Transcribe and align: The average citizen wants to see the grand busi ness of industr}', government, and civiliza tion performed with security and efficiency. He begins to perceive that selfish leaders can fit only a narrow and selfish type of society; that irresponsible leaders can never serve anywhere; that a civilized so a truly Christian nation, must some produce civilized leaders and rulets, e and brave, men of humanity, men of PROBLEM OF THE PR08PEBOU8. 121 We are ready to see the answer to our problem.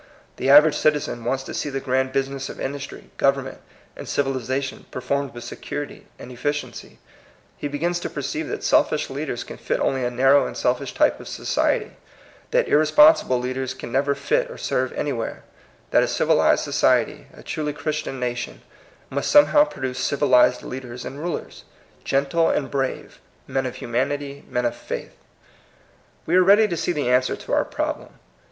The 0.37 0.49
average 0.49 0.75
citizen 0.75 1.23
wants 1.23 1.43
to 1.43 1.53
see 1.53 1.69
the 1.69 1.79
grand 1.79 2.11
busi 2.11 2.29
ness 2.29 2.49
of 2.49 2.57
industr}', 2.57 3.03
government, 3.17 3.59
and 3.95 4.07
civiliza 4.07 4.63
tion 4.63 4.85
performed 4.89 5.31
with 5.35 5.43
security 5.43 6.07
and 6.17 6.31
efficiency. 6.31 6.97
He 7.55 7.67
begins 7.67 7.99
to 7.99 8.09
perceive 8.09 8.47
that 8.47 8.63
selfish 8.63 9.11
leaders 9.11 9.43
can 9.43 9.57
fit 9.57 9.79
only 9.79 10.03
a 10.03 10.09
narrow 10.09 10.47
and 10.47 10.57
selfish 10.57 10.95
type 10.95 11.19
of 11.19 11.27
society; 11.27 11.97
that 12.49 12.67
irresponsible 12.67 13.37
leaders 13.37 13.75
can 13.75 13.91
never 13.91 14.15
serve 14.15 14.91
anywhere; 14.93 15.43
that 15.91 16.01
a 16.01 16.07
civilized 16.07 16.63
so 16.63 16.97
a 17.35 17.43
truly 17.43 17.71
Christian 17.71 18.19
nation, 18.19 18.61
must 19.11 19.29
some 19.29 19.45
produce 19.69 19.99
civilized 19.99 20.63
leaders 20.63 21.05
and 21.05 21.19
rulets, 21.19 21.63
e 22.11 22.15
and 22.15 22.71
brave, 22.71 23.19
men 23.45 23.67
of 23.67 23.75
humanity, 23.75 24.45
men 24.49 24.65
of 24.65 24.71
PROBLEM 24.79 25.09
OF 25.11 25.17
THE 26.25 26.25
PR08PEBOU8. 26.25 26.25
121 26.25 26.25
We 26.25 26.35
are 26.37 26.43
ready 26.43 26.67
to 26.67 26.75
see 26.75 26.91
the 26.91 27.07
answer 27.09 27.35
to 27.35 27.53
our 27.53 27.65
problem. 27.65 28.09